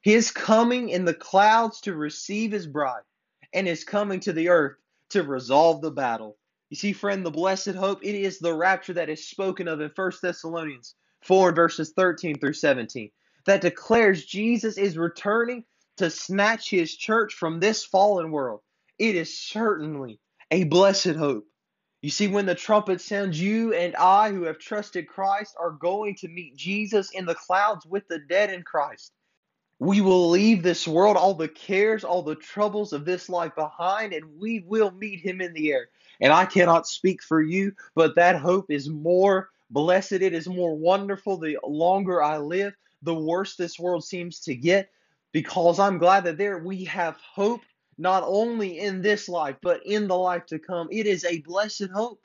His 0.00 0.30
coming 0.30 0.90
in 0.90 1.04
the 1.04 1.12
clouds 1.12 1.80
to 1.80 1.94
receive 1.96 2.52
his 2.52 2.68
bride, 2.68 3.02
and 3.52 3.66
his 3.66 3.82
coming 3.82 4.20
to 4.20 4.32
the 4.32 4.48
earth 4.48 4.76
to 5.08 5.24
resolve 5.24 5.80
the 5.82 5.90
battle. 5.90 6.36
You 6.70 6.76
see, 6.76 6.92
friend, 6.92 7.26
the 7.26 7.32
blessed 7.32 7.70
hope, 7.70 8.04
it 8.04 8.14
is 8.14 8.38
the 8.38 8.54
rapture 8.54 8.92
that 8.92 9.10
is 9.10 9.26
spoken 9.26 9.66
of 9.66 9.80
in 9.80 9.90
1 9.92 10.12
Thessalonians 10.22 10.94
4 11.22 11.52
verses 11.52 11.92
13 11.96 12.38
through 12.38 12.52
17, 12.52 13.10
that 13.46 13.60
declares 13.60 14.24
Jesus 14.24 14.78
is 14.78 14.96
returning 14.96 15.64
to 15.96 16.10
snatch 16.10 16.70
his 16.70 16.96
church 16.96 17.34
from 17.34 17.58
this 17.58 17.84
fallen 17.84 18.30
world. 18.30 18.60
It 19.00 19.16
is 19.16 19.36
certainly 19.36 20.20
a 20.52 20.62
blessed 20.62 21.16
hope. 21.16 21.48
You 22.02 22.10
see, 22.10 22.26
when 22.26 22.46
the 22.46 22.54
trumpet 22.56 23.00
sounds, 23.00 23.40
you 23.40 23.74
and 23.74 23.94
I 23.94 24.32
who 24.32 24.42
have 24.42 24.58
trusted 24.58 25.06
Christ 25.06 25.54
are 25.58 25.70
going 25.70 26.16
to 26.16 26.28
meet 26.28 26.56
Jesus 26.56 27.10
in 27.12 27.24
the 27.24 27.36
clouds 27.36 27.86
with 27.86 28.08
the 28.08 28.18
dead 28.18 28.52
in 28.52 28.64
Christ. 28.64 29.12
We 29.78 30.00
will 30.00 30.28
leave 30.30 30.62
this 30.62 30.86
world, 30.86 31.16
all 31.16 31.34
the 31.34 31.46
cares, 31.46 32.02
all 32.02 32.22
the 32.22 32.34
troubles 32.34 32.92
of 32.92 33.04
this 33.04 33.28
life 33.28 33.54
behind, 33.54 34.12
and 34.12 34.40
we 34.40 34.64
will 34.66 34.90
meet 34.90 35.20
him 35.20 35.40
in 35.40 35.52
the 35.52 35.72
air. 35.72 35.88
And 36.20 36.32
I 36.32 36.44
cannot 36.44 36.88
speak 36.88 37.22
for 37.22 37.40
you, 37.40 37.72
but 37.94 38.16
that 38.16 38.36
hope 38.36 38.70
is 38.70 38.88
more 38.88 39.50
blessed. 39.70 40.12
It 40.12 40.34
is 40.34 40.48
more 40.48 40.76
wonderful 40.76 41.36
the 41.36 41.58
longer 41.64 42.20
I 42.20 42.38
live, 42.38 42.74
the 43.02 43.14
worse 43.14 43.54
this 43.54 43.78
world 43.78 44.04
seems 44.04 44.40
to 44.40 44.56
get, 44.56 44.90
because 45.30 45.78
I'm 45.78 45.98
glad 45.98 46.24
that 46.24 46.36
there 46.36 46.58
we 46.58 46.84
have 46.84 47.16
hope 47.16 47.62
not 48.02 48.24
only 48.26 48.80
in 48.80 49.00
this 49.00 49.28
life, 49.28 49.56
but 49.62 49.86
in 49.86 50.08
the 50.08 50.16
life 50.16 50.44
to 50.46 50.58
come. 50.58 50.88
It 50.90 51.06
is 51.06 51.24
a 51.24 51.40
blessed 51.40 51.88
hope. 51.94 52.20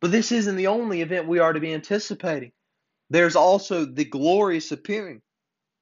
But 0.00 0.12
this 0.12 0.30
isn't 0.30 0.54
the 0.54 0.68
only 0.68 1.02
event 1.02 1.26
we 1.26 1.40
are 1.40 1.52
to 1.52 1.58
be 1.58 1.74
anticipating. 1.74 2.52
There's 3.10 3.34
also 3.34 3.84
the 3.84 4.04
glorious 4.04 4.70
appearing. 4.70 5.20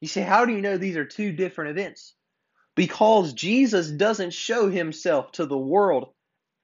You 0.00 0.08
say, 0.08 0.22
how 0.22 0.46
do 0.46 0.52
you 0.52 0.62
know 0.62 0.78
these 0.78 0.96
are 0.96 1.04
two 1.04 1.32
different 1.32 1.78
events? 1.78 2.14
Because 2.76 3.34
Jesus 3.34 3.90
doesn't 3.90 4.32
show 4.32 4.70
himself 4.70 5.32
to 5.32 5.44
the 5.44 5.58
world 5.58 6.14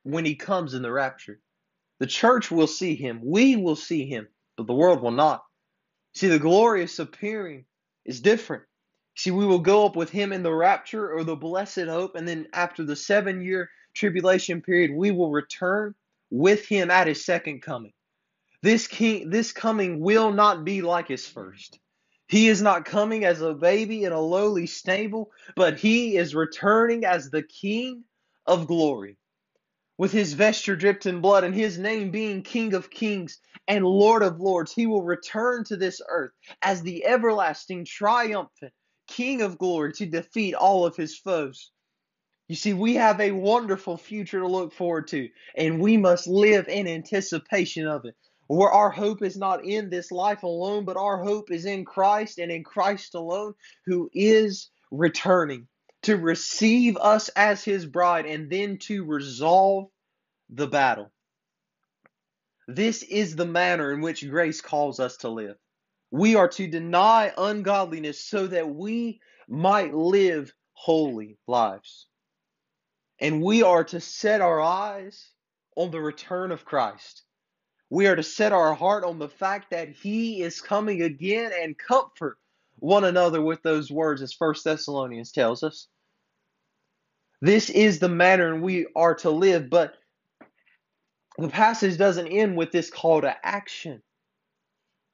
when 0.03 0.25
he 0.25 0.35
comes 0.35 0.73
in 0.73 0.83
the 0.83 0.93
rapture. 0.93 1.41
The 2.01 2.07
church 2.07 2.51
will 2.51 2.67
see 2.67 2.95
him, 2.95 3.21
we 3.23 3.57
will 3.57 3.77
see 3.77 4.07
him, 4.07 4.29
but 4.57 4.67
the 4.67 4.75
world 4.75 5.03
will 5.03 5.13
not. 5.13 5.45
See, 6.15 6.29
the 6.29 6.39
glorious 6.39 6.99
appearing 6.99 7.65
is 8.05 8.21
different. 8.21 8.65
See, 9.15 9.31
we 9.31 9.47
will 9.47 9.59
go 9.59 9.87
up 9.87 9.97
with 9.97 10.11
him 10.11 10.33
in 10.33 10.43
the 10.43 10.55
rapture 10.55 11.13
or 11.13 11.25
the 11.25 11.37
blessed 11.37 11.87
hope, 11.87 12.15
and 12.15 12.27
then 12.27 12.47
after 12.53 12.85
the 12.85 12.97
seven 12.97 13.43
year 13.43 13.71
tribulation 13.95 14.63
period, 14.63 14.91
we 14.91 15.11
will 15.11 15.31
return 15.31 15.95
with 16.31 16.67
him 16.67 16.91
at 16.91 17.07
his 17.07 17.25
second 17.25 17.61
coming. 17.61 17.93
This 18.63 18.87
king 18.87 19.29
this 19.31 19.53
coming 19.53 20.01
will 20.01 20.33
not 20.33 20.65
be 20.65 20.83
like 20.83 21.09
his 21.09 21.27
first. 21.27 21.79
He 22.29 22.49
is 22.49 22.63
not 22.63 22.87
coming 22.87 23.25
as 23.25 23.43
a 23.43 23.53
baby 23.53 24.05
in 24.05 24.13
a 24.13 24.21
lowly 24.21 24.67
stable, 24.67 25.31
but 25.57 25.79
he 25.79 26.17
is 26.17 26.35
returning 26.35 27.05
as 27.05 27.31
the 27.31 27.43
king 27.43 28.05
of 28.47 28.67
glory 28.67 29.19
with 29.99 30.11
his 30.11 30.33
vesture 30.33 30.75
dripped 30.75 31.07
in 31.07 31.21
blood 31.21 31.45
and 31.45 31.55
his 31.55 31.79
name 31.79 32.11
being 32.11 32.43
King 32.43 32.75
of 32.75 32.91
Kings 32.91 33.39
and 33.69 33.85
Lord 33.85 34.23
of 34.23 34.41
Lords, 34.41 34.73
he 34.73 34.87
will 34.87 35.03
return 35.03 35.63
to 35.65 35.77
this 35.77 36.01
earth 36.09 36.33
as 36.63 36.83
the 36.83 37.07
everlasting, 37.07 37.85
triumphant 37.85 38.73
King 39.13 39.43
of 39.43 39.59
glory 39.59 39.93
to 39.93 40.07
defeat 40.07 40.55
all 40.55 40.87
of 40.87 40.97
his 40.97 41.19
foes. 41.19 41.71
You 42.49 42.57
see, 42.57 42.73
we 42.73 42.95
have 42.95 43.21
a 43.21 43.33
wonderful 43.33 43.99
future 43.99 44.41
to 44.41 44.47
look 44.47 44.73
forward 44.73 45.09
to, 45.09 45.29
and 45.55 45.81
we 45.81 45.99
must 45.99 46.27
live 46.27 46.67
in 46.69 46.89
anticipation 46.89 47.87
of 47.87 48.07
it. 48.07 48.15
Where 48.47 48.71
our 48.71 48.91
hope 48.91 49.23
is 49.23 49.37
not 49.37 49.65
in 49.65 49.91
this 49.91 50.11
life 50.11 50.43
alone, 50.43 50.87
but 50.87 50.97
our 50.97 51.23
hope 51.23 51.51
is 51.51 51.67
in 51.67 51.85
Christ 51.85 52.39
and 52.39 52.51
in 52.51 52.65
Christ 52.65 53.15
alone, 53.15 53.55
who 53.85 54.11
is 54.15 54.71
returning 54.91 55.69
to 56.03 56.17
receive 56.17 56.97
us 56.97 57.29
as 57.31 57.63
his 57.63 57.85
bride 57.85 58.27
and 58.27 58.51
then 58.51 58.79
to 58.79 59.05
resolve 59.05 59.89
the 60.49 60.67
battle. 60.67 61.13
This 62.67 63.03
is 63.03 63.37
the 63.37 63.47
manner 63.47 63.93
in 63.93 64.01
which 64.01 64.29
grace 64.29 64.63
calls 64.63 65.01
us 65.01 65.19
to 65.19 65.29
live. 65.29 65.57
We 66.13 66.37
are 66.37 66.49
to 66.49 66.67
deny 66.67 67.33
ungodliness 67.39 68.23
so 68.23 68.47
that 68.47 68.69
we 68.69 69.21
might 69.49 69.95
live 69.95 70.53
holy 70.75 71.39
lives. 71.49 72.07
And 73.19 73.43
we 73.43 73.63
are 73.63 73.83
to 73.85 73.99
set 73.99 74.43
our 74.43 74.61
eyes 74.61 75.31
on 75.75 75.91
the 75.91 76.01
return 76.01 76.53
of 76.53 76.67
Christ. 76.67 77.23
We 77.89 78.07
are 78.09 78.17
to 78.17 78.23
set 78.23 78.53
our 78.53 78.75
heart 78.75 79.05
on 79.05 79.19
the 79.19 79.29
fact 79.29 79.71
that 79.71 79.89
he 79.89 80.43
is 80.43 80.61
coming 80.61 81.01
again 81.01 81.51
and 81.59 81.79
comfort 81.79 82.37
one 82.77 83.05
another 83.05 83.41
with 83.41 83.63
those 83.63 83.91
words 83.91 84.21
as 84.21 84.35
First 84.35 84.65
Thessalonians 84.65 85.33
tells 85.33 85.63
us. 85.63 85.89
This 87.41 87.71
is 87.71 87.99
the 87.99 88.11
manner 88.11 88.55
in 88.55 88.61
we 88.61 88.87
are 88.95 89.15
to 89.17 89.31
live, 89.31 89.71
but 89.71 89.95
the 91.39 91.49
passage 91.49 91.97
doesn't 91.97 92.29
end 92.29 92.57
with 92.57 92.71
this 92.71 92.91
call 92.91 93.23
to 93.23 93.35
action. 93.43 94.03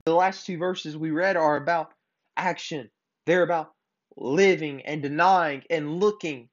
The 0.09 0.15
last 0.15 0.47
two 0.47 0.57
verses 0.57 0.97
we 0.97 1.11
read 1.11 1.37
are 1.37 1.59
about 1.59 1.93
action. 2.35 2.89
They're 3.27 3.43
about 3.43 3.73
living 4.17 4.81
and 4.87 5.03
denying 5.03 5.65
and 5.69 6.01
looking. 6.01 6.49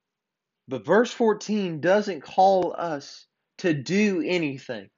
But 0.68 0.86
verse 0.86 1.14
14 1.14 1.80
doesn't 1.80 2.20
call 2.20 2.76
us 2.78 3.28
to 3.60 3.74
do 3.74 4.22
anything, 4.26 4.90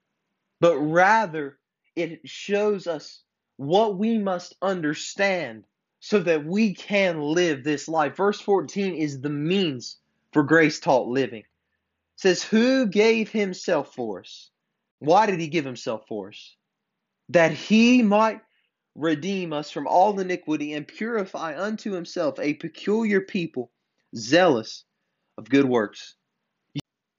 but 0.59 0.75
rather 0.79 1.59
it 1.95 2.21
shows 2.27 2.87
us 2.87 3.21
what 3.57 3.99
we 3.99 4.17
must 4.17 4.55
understand 4.63 5.65
so 5.99 6.19
that 6.21 6.43
we 6.43 6.73
can 6.73 7.21
live 7.21 7.63
this 7.63 7.87
life. 7.87 8.15
Verse 8.17 8.41
14 8.41 8.95
is 8.95 9.21
the 9.21 9.29
means 9.29 9.99
for 10.33 10.41
grace 10.41 10.79
taught 10.79 11.07
living. 11.07 11.41
It 11.41 11.45
says, 12.15 12.41
Who 12.41 12.87
gave 12.87 13.31
himself 13.31 13.93
for 13.93 14.21
us? 14.21 14.49
Why 14.97 15.27
did 15.27 15.39
he 15.39 15.47
give 15.47 15.63
himself 15.63 16.07
for 16.07 16.29
us? 16.29 16.55
That 17.29 17.51
he 17.51 18.01
might 18.01 18.41
redeem 18.97 19.53
us 19.53 19.69
from 19.69 19.87
all 19.87 20.19
iniquity 20.19 20.73
and 20.73 20.87
purify 20.87 21.57
unto 21.57 21.91
himself 21.91 22.39
a 22.39 22.55
peculiar 22.55 23.21
people, 23.21 23.71
zealous 24.15 24.83
of 25.37 25.49
good 25.49 25.65
works. 25.65 26.15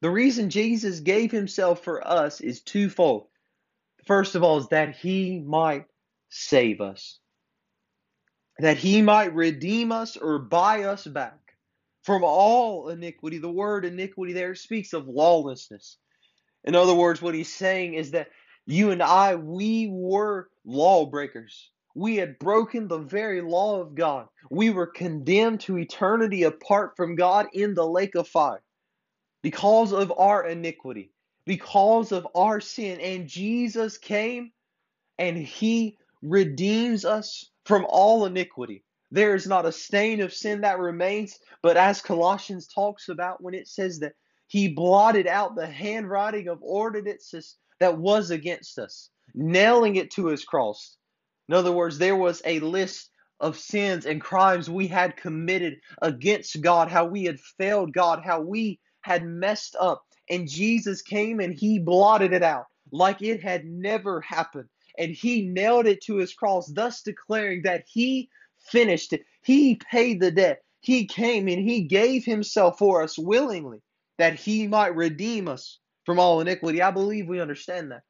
The 0.03 0.11
reason 0.11 0.51
Jesus 0.51 1.01
gave 1.01 1.31
himself 1.31 1.83
for 1.83 2.07
us 2.07 2.41
is 2.41 2.61
twofold. 2.61 3.29
First 4.07 4.35
of 4.35 4.43
all, 4.43 4.59
is 4.59 4.69
that 4.69 4.97
he 4.97 5.39
might 5.39 5.87
save 6.31 6.81
us, 6.81 7.21
that 8.59 8.77
he 8.77 9.01
might 9.01 9.35
redeem 9.35 9.93
us 9.93 10.17
or 10.17 10.39
buy 10.39 10.85
us 10.85 11.07
back 11.07 11.39
from 12.03 12.25
all 12.25 12.89
iniquity. 12.89 13.39
The 13.39 13.51
word 13.51 13.85
iniquity 13.85 14.33
there 14.33 14.55
speaks 14.55 14.93
of 14.93 15.09
lawlessness. 15.09 15.97
In 16.65 16.75
other 16.75 16.95
words, 16.95 17.23
what 17.23 17.35
he's 17.35 17.53
saying 17.53 17.95
is 17.95 18.13
that 18.13 18.29
you 18.67 18.91
and 18.91 19.03
I, 19.03 19.37
we 19.37 19.89
were 19.91 20.49
lawbreakers. 20.69 21.71
We 21.95 22.17
had 22.17 22.39
broken 22.39 22.87
the 22.87 22.99
very 22.99 23.41
law 23.41 23.81
of 23.81 23.95
God. 23.95 24.29
We 24.51 24.71
were 24.71 24.87
condemned 24.87 25.61
to 25.63 25.79
eternity 25.79 26.45
apart 26.45 26.97
from 26.97 27.17
God 27.17 27.47
in 27.53 27.75
the 27.75 27.87
lake 27.87 28.15
of 28.15 28.29
fire 28.29 28.63
because 29.43 29.93
of 29.93 30.13
our 30.17 30.47
iniquity, 30.47 31.11
because 31.47 32.13
of 32.13 32.29
our 32.35 32.61
sin. 32.61 33.01
And 33.01 33.27
Jesus 33.27 33.99
came 33.99 34.53
and 35.19 35.37
he 35.37 35.97
redeems 36.23 37.05
us 37.05 37.51
from 37.65 37.87
all 37.89 38.27
iniquity. 38.27 38.85
There 39.11 39.35
is 39.35 39.47
not 39.47 39.67
a 39.67 39.73
stain 39.73 40.21
of 40.21 40.35
sin 40.35 40.61
that 40.63 40.79
remains, 40.79 41.39
but 41.63 41.77
as 41.77 42.03
Colossians 42.03 42.67
talks 42.67 43.09
about 43.09 43.43
when 43.43 43.55
it 43.55 43.69
says 43.69 44.01
that 44.01 44.15
He 44.47 44.69
blotted 44.69 45.27
out 45.27 45.57
the 45.57 45.67
handwriting 45.67 46.49
of 46.49 46.63
ordinances 46.63 47.57
that 47.81 47.99
was 47.99 48.31
against 48.31 48.79
us, 48.79 49.11
nailing 49.35 49.97
it 49.97 50.11
to 50.13 50.27
his 50.27 50.45
cross. 50.45 50.97
In 51.49 51.55
other 51.55 51.73
words, 51.73 51.99
there 51.99 52.17
was 52.17 52.43
a 52.45 52.61
list 52.61 53.11
of 53.41 53.59
sins 53.59 54.07
and 54.07 54.21
crimes 54.21 54.69
we 54.69 54.87
had 54.89 55.17
committed 55.17 55.79
against 56.03 56.61
God, 56.61 56.91
how 56.91 57.07
we 57.07 57.25
had 57.25 57.41
failed 57.41 57.93
God, 57.93 58.23
how 58.25 58.41
we 58.41 58.81
had 59.03 59.25
messed 59.25 59.77
up. 59.79 60.03
And 60.31 60.49
Jesus 60.49 61.03
came 61.03 61.41
and 61.41 61.55
he 61.55 61.79
blotted 61.79 62.33
it 62.33 62.43
out 62.43 62.67
like 62.93 63.23
it 63.23 63.43
had 63.43 63.65
never 63.65 64.21
happened. 64.21 64.69
And 64.99 65.13
he 65.13 65.43
nailed 65.43 65.87
it 65.87 66.03
to 66.05 66.17
his 66.17 66.35
cross, 66.35 66.67
thus 66.67 67.03
declaring 67.03 67.63
that 67.63 67.85
he 67.87 68.29
finished 68.59 69.13
it. 69.13 69.23
He 69.43 69.77
paid 69.77 70.21
the 70.21 70.31
debt. 70.31 70.61
He 70.81 71.07
came 71.07 71.49
and 71.49 71.63
he 71.63 71.83
gave 71.83 72.25
himself 72.25 72.79
for 72.79 73.03
us 73.03 73.19
willingly 73.19 73.81
that 74.19 74.35
he 74.35 74.67
might 74.67 74.97
redeem 74.97 75.49
us 75.49 75.79
from 76.05 76.19
all 76.19 76.41
iniquity. 76.41 76.83
I 76.83 76.91
believe 76.91 77.29
we 77.29 77.41
understand 77.41 77.93
that. 77.93 78.03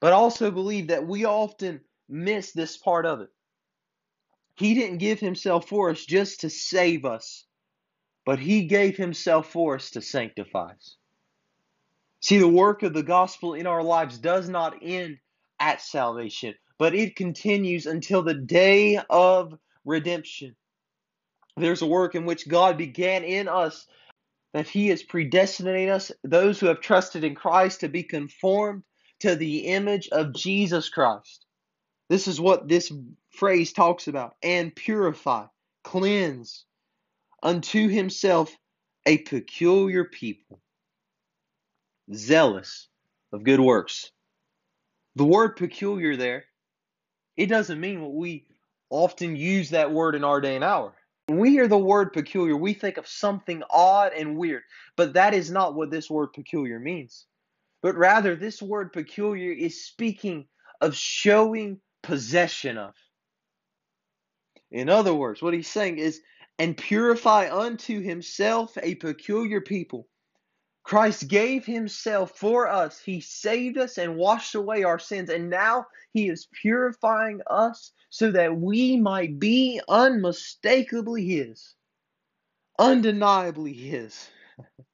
But 0.00 0.12
also 0.12 0.50
believe 0.50 0.88
that 0.88 1.06
we 1.06 1.24
often 1.24 1.80
miss 2.08 2.52
this 2.52 2.76
part 2.76 3.06
of 3.06 3.20
it. 3.20 3.28
He 4.56 4.74
didn't 4.74 4.98
give 4.98 5.18
himself 5.18 5.68
for 5.68 5.90
us 5.90 6.04
just 6.04 6.40
to 6.40 6.50
save 6.50 7.04
us, 7.04 7.46
but 8.24 8.38
he 8.38 8.66
gave 8.66 8.96
himself 8.96 9.50
for 9.50 9.76
us 9.76 9.90
to 9.92 10.02
sanctify 10.02 10.72
us. 10.72 10.96
See, 12.20 12.38
the 12.38 12.48
work 12.48 12.82
of 12.82 12.94
the 12.94 13.02
gospel 13.02 13.54
in 13.54 13.66
our 13.66 13.82
lives 13.82 14.18
does 14.18 14.48
not 14.48 14.78
end 14.82 15.18
at 15.60 15.80
salvation, 15.80 16.54
but 16.78 16.94
it 16.94 17.16
continues 17.16 17.86
until 17.86 18.22
the 18.22 18.34
day 18.34 18.98
of 19.10 19.54
redemption. 19.84 20.56
There's 21.56 21.82
a 21.82 21.86
work 21.86 22.14
in 22.14 22.24
which 22.24 22.48
God 22.48 22.78
began 22.78 23.24
in 23.24 23.48
us 23.48 23.86
that 24.52 24.68
He 24.68 24.90
is 24.90 25.02
predestinating 25.02 25.90
us, 25.90 26.12
those 26.22 26.58
who 26.58 26.66
have 26.66 26.80
trusted 26.80 27.24
in 27.24 27.34
Christ, 27.34 27.80
to 27.80 27.88
be 27.88 28.02
conformed 28.02 28.84
to 29.24 29.34
the 29.34 29.68
image 29.68 30.08
of 30.08 30.34
Jesus 30.34 30.90
Christ. 30.90 31.46
This 32.10 32.28
is 32.28 32.38
what 32.38 32.68
this 32.68 32.92
phrase 33.30 33.72
talks 33.72 34.06
about. 34.06 34.34
And 34.42 34.76
purify, 34.76 35.46
cleanse 35.82 36.66
unto 37.42 37.88
Himself 37.88 38.54
a 39.06 39.16
peculiar 39.16 40.04
people, 40.04 40.60
zealous 42.12 42.88
of 43.32 43.44
good 43.44 43.60
works. 43.60 44.10
The 45.16 45.24
word 45.24 45.56
peculiar 45.56 46.16
there, 46.16 46.44
it 47.38 47.46
doesn't 47.46 47.80
mean 47.80 48.02
what 48.02 48.12
we 48.12 48.44
often 48.90 49.36
use 49.36 49.70
that 49.70 49.90
word 49.90 50.16
in 50.16 50.22
our 50.22 50.42
day 50.42 50.54
and 50.54 50.64
hour. 50.64 50.92
When 51.28 51.38
we 51.38 51.48
hear 51.48 51.66
the 51.66 51.78
word 51.78 52.12
peculiar, 52.12 52.58
we 52.58 52.74
think 52.74 52.98
of 52.98 53.08
something 53.08 53.62
odd 53.70 54.12
and 54.12 54.36
weird, 54.36 54.64
but 54.98 55.14
that 55.14 55.32
is 55.32 55.50
not 55.50 55.74
what 55.74 55.90
this 55.90 56.10
word 56.10 56.34
peculiar 56.34 56.78
means. 56.78 57.24
But 57.84 57.96
rather, 57.96 58.34
this 58.34 58.62
word 58.62 58.94
peculiar 58.94 59.52
is 59.52 59.84
speaking 59.84 60.46
of 60.80 60.96
showing 60.96 61.82
possession 62.02 62.78
of. 62.78 62.94
In 64.70 64.88
other 64.88 65.12
words, 65.12 65.42
what 65.42 65.52
he's 65.52 65.68
saying 65.68 65.98
is, 65.98 66.22
and 66.58 66.78
purify 66.78 67.54
unto 67.54 68.00
himself 68.00 68.78
a 68.82 68.94
peculiar 68.94 69.60
people. 69.60 70.08
Christ 70.82 71.28
gave 71.28 71.66
himself 71.66 72.30
for 72.38 72.68
us. 72.68 73.00
He 73.00 73.20
saved 73.20 73.76
us 73.76 73.98
and 73.98 74.16
washed 74.16 74.54
away 74.54 74.84
our 74.84 74.98
sins, 74.98 75.28
and 75.28 75.50
now 75.50 75.86
he 76.14 76.30
is 76.30 76.48
purifying 76.62 77.42
us 77.48 77.92
so 78.08 78.30
that 78.30 78.56
we 78.56 78.96
might 78.96 79.38
be 79.38 79.78
unmistakably 79.90 81.26
His, 81.26 81.74
undeniably 82.78 83.74
His. 83.74 84.30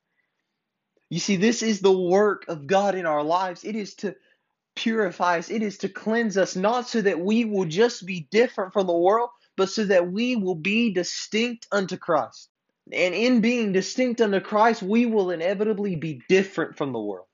you 1.10 1.18
see, 1.18 1.36
this 1.36 1.62
is 1.62 1.80
the 1.80 1.92
work 1.92 2.46
of 2.48 2.66
God 2.66 2.94
in 2.94 3.04
our 3.04 3.22
lives. 3.22 3.64
It 3.64 3.74
is 3.76 3.94
to 3.96 4.14
purify 4.76 5.38
us, 5.38 5.50
it 5.50 5.62
is 5.62 5.78
to 5.78 5.88
cleanse 5.88 6.38
us, 6.38 6.56
not 6.56 6.88
so 6.88 7.02
that 7.02 7.20
we 7.20 7.44
will 7.44 7.66
just 7.66 8.06
be 8.06 8.28
different 8.30 8.72
from 8.72 8.86
the 8.86 8.96
world, 8.96 9.28
but 9.56 9.68
so 9.68 9.84
that 9.84 10.10
we 10.10 10.36
will 10.36 10.54
be 10.54 10.94
distinct 10.94 11.66
unto 11.72 11.96
Christ. 11.96 12.48
And 12.92 13.14
in 13.14 13.40
being 13.40 13.72
distinct 13.72 14.20
unto 14.20 14.40
Christ, 14.40 14.82
we 14.82 15.06
will 15.06 15.30
inevitably 15.30 15.96
be 15.96 16.22
different 16.28 16.78
from 16.78 16.92
the 16.92 17.00
world. 17.00 17.26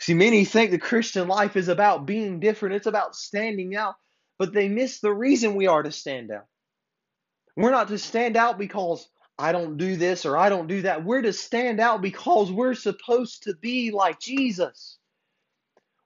See, 0.00 0.14
many 0.14 0.46
think 0.46 0.70
the 0.70 0.78
Christian 0.78 1.28
life 1.28 1.56
is 1.56 1.68
about 1.68 2.06
being 2.06 2.40
different, 2.40 2.74
it's 2.74 2.86
about 2.86 3.14
standing 3.14 3.76
out, 3.76 3.94
but 4.38 4.52
they 4.52 4.68
miss 4.68 5.00
the 5.00 5.12
reason 5.12 5.54
we 5.54 5.66
are 5.66 5.82
to 5.82 5.92
stand 5.92 6.30
out. 6.30 6.46
We're 7.56 7.70
not 7.70 7.88
to 7.88 7.98
stand 7.98 8.36
out 8.36 8.58
because 8.58 9.06
I 9.40 9.52
don't 9.52 9.78
do 9.78 9.96
this 9.96 10.26
or 10.26 10.36
I 10.36 10.50
don't 10.50 10.66
do 10.66 10.82
that. 10.82 11.04
We're 11.04 11.22
to 11.22 11.32
stand 11.32 11.80
out 11.80 12.02
because 12.02 12.52
we're 12.52 12.74
supposed 12.74 13.44
to 13.44 13.54
be 13.54 13.90
like 13.90 14.20
Jesus. 14.20 14.98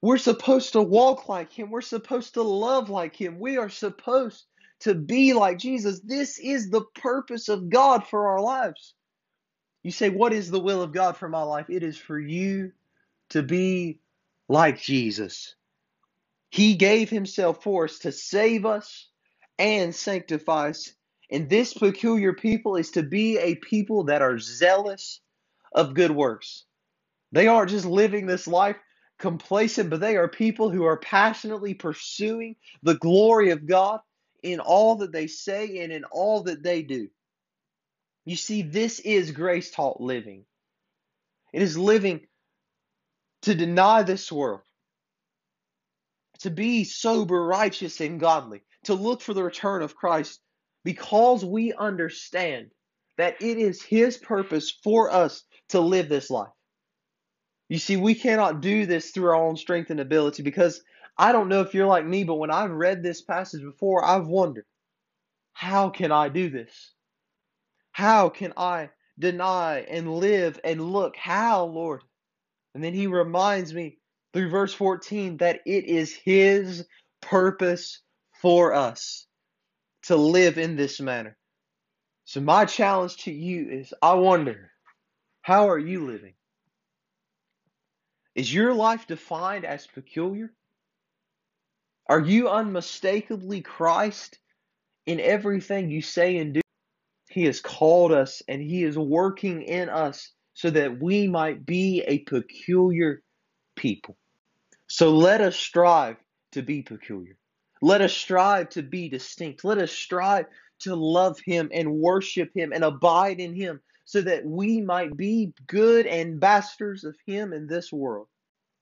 We're 0.01 0.19
supposed 0.19 0.75
to 0.75 0.83
walk 0.83 1.29
like 1.29 1.51
Him. 1.53 1.71
We're 1.71 1.81
supposed 1.81 2.35
to 2.35 2.43
love 2.43 2.91
like 2.91 3.17
Him. 3.17 3.41
We 3.41 3.57
are 3.59 3.71
supposed 3.71 4.45
to 4.81 4.95
be 4.95 5.33
like 5.33 5.59
Jesus. 5.59 6.01
This 6.01 6.39
is 6.39 6.71
the 6.71 6.85
purpose 6.95 7.49
of 7.49 7.71
God 7.71 8.07
for 8.07 8.29
our 8.29 8.41
lives. 8.41 8.95
You 9.83 9.91
say, 9.91 10.11
What 10.11 10.33
is 10.33 10.51
the 10.51 10.61
will 10.61 10.83
of 10.83 10.93
God 10.93 11.17
for 11.17 11.29
my 11.29 11.43
life? 11.43 11.71
It 11.71 11.83
is 11.83 11.99
for 11.99 12.19
you 12.19 12.73
to 13.31 13.43
be 13.43 13.99
like 14.49 14.81
Jesus. 14.81 15.57
He 16.51 16.77
gave 16.77 17.11
himself 17.11 17.65
for 17.65 17.85
us 17.85 17.99
to 18.01 18.13
save 18.13 18.65
us 18.65 19.09
and 19.59 19.93
sanctify 19.93 20.71
us. 20.71 20.93
And 21.35 21.51
this 21.51 21.75
peculiar 21.75 22.33
people 22.33 22.77
is 22.77 22.93
to 22.93 23.03
be 23.03 23.39
a 23.39 23.57
people 23.57 24.05
that 24.05 24.23
are 24.23 24.39
zealous 24.39 25.21
of 25.73 25.95
good 25.95 26.13
works. 26.13 26.65
They 27.33 27.49
aren't 27.49 27.71
just 27.71 27.87
living 27.87 28.25
this 28.25 28.47
life 28.47 28.77
complacent, 29.19 29.91
but 29.91 29.99
they 29.99 30.17
are 30.17 30.29
people 30.29 30.71
who 30.71 30.85
are 30.85 30.97
passionately 30.97 31.75
pursuing 31.75 32.55
the 32.85 32.95
glory 32.95 33.51
of 33.51 33.67
God 33.67 33.99
in 34.45 34.61
all 34.61 34.95
that 34.99 35.11
they 35.11 35.27
say 35.27 35.81
and 35.81 35.93
in 35.93 36.05
all 36.05 36.45
that 36.45 36.63
they 36.63 36.83
do. 36.83 37.09
You 38.25 38.37
see, 38.37 38.63
this 38.63 39.01
is 39.01 39.33
grace 39.33 39.73
taught 39.73 40.01
living. 40.01 40.45
It 41.53 41.63
is 41.63 41.77
living 41.77 42.21
to 43.43 43.57
deny 43.57 44.05
this 44.05 44.31
world, 44.31 44.63
to 46.43 46.51
be 46.51 46.85
sober, 46.85 47.45
righteous, 47.45 48.01
and 48.01 48.21
godly, 48.21 48.63
to 48.85 48.95
look 48.95 49.21
for 49.21 49.35
the 49.35 49.43
return 49.43 49.83
of 49.83 49.97
Christ 49.97 50.39
because 50.85 51.45
we 51.45 51.73
understand 51.73 52.71
that 53.17 53.41
it 53.41 53.59
is 53.59 53.83
His 53.83 54.17
purpose 54.17 54.71
for 54.71 55.11
us 55.11 55.45
to 55.71 55.81
live 55.81 56.09
this 56.09 56.31
life. 56.31 56.53
You 57.69 57.79
see, 57.79 57.97
we 57.97 58.15
cannot 58.15 58.61
do 58.61 58.87
this 58.87 59.11
through 59.11 59.29
our 59.29 59.35
own 59.35 59.57
strength 59.57 59.91
and 59.91 60.01
ability 60.01 60.43
because 60.43 60.83
I 61.17 61.33
don't 61.33 61.49
know 61.49 61.61
if 61.61 61.75
you're 61.75 61.87
like 61.87 62.07
me, 62.07 62.25
but 62.25 62.35
when 62.35 62.51
I've 62.51 62.71
read 62.71 63.03
this 63.03 63.23
passage 63.23 63.63
before, 63.63 64.05
I've 64.05 64.27
wondered, 64.27 64.67
how 65.53 65.89
can 65.89 66.13
I 66.13 66.29
do 66.29 66.51
this? 66.51 66.93
How 67.93 68.29
can 68.29 68.53
I 68.57 68.91
deny 69.19 69.79
and 69.89 70.13
live 70.13 70.61
and 70.65 70.81
look? 70.81 71.17
How, 71.17 71.65
Lord? 71.65 72.03
And 72.75 72.83
then 72.83 72.93
he 72.93 73.07
reminds 73.07 73.73
me 73.73 73.99
through 74.33 74.51
verse 74.51 74.75
14 74.75 75.39
that 75.39 75.61
it 75.65 75.85
is 75.85 76.13
his 76.13 76.87
purpose 77.23 78.03
for 78.43 78.75
us 78.75 79.27
to 80.05 80.17
live 80.17 80.59
in 80.59 80.77
this 80.77 81.01
manner. 81.01 81.37
So, 82.25 82.41
my 82.41 82.65
challenge 82.65 83.17
to 83.25 83.33
you 83.33 83.69
is 83.71 83.93
I 84.01 84.15
wonder, 84.15 84.71
how 85.43 85.69
are 85.69 85.79
you 85.79 86.07
living? 86.07 86.35
Is 88.35 88.53
your 88.53 88.75
life 88.75 89.07
defined 89.07 89.65
as 89.65 89.87
peculiar? 89.87 90.53
Are 92.09 92.21
you 92.21 92.49
unmistakably 92.49 93.61
Christ 93.61 94.39
in 95.07 95.21
everything 95.21 95.91
you 95.91 96.03
say 96.03 96.39
and 96.39 96.55
do? 96.55 96.61
He 97.31 97.45
has 97.45 97.61
called 97.61 98.13
us 98.13 98.43
and 98.49 98.63
He 98.63 98.83
is 98.85 98.99
working 98.99 99.63
in 99.63 99.89
us 99.89 100.33
so 100.55 100.71
that 100.71 101.01
we 101.01 101.29
might 101.29 101.65
be 101.65 102.03
a 102.07 102.19
peculiar 102.21 103.23
people. 103.77 104.17
So 104.87 105.11
let 105.17 105.41
us 105.41 105.57
strive 105.57 106.17
to 106.53 106.63
be 106.63 106.83
peculiar. 106.83 107.37
Let 107.85 108.01
us 108.01 108.15
strive 108.15 108.71
to 108.71 108.83
be 108.83 109.11
distinct. 109.11 109.63
Let 109.63 109.77
us 109.77 109.93
strive 109.93 110.47
to 110.81 110.95
love 110.95 111.39
Him 111.45 111.69
and 111.71 111.97
worship 111.97 112.51
Him 112.57 112.73
and 112.73 112.83
abide 112.83 113.41
in 113.41 113.55
Him 113.55 113.83
so 114.07 114.23
that 114.23 114.47
we 114.47 114.81
might 114.81 115.15
be 115.19 115.53
good 115.67 116.07
ambassadors 116.07 117.05
of 117.05 117.15
Him 117.27 117.53
in 117.53 117.67
this 117.67 117.93
world. 117.93 118.29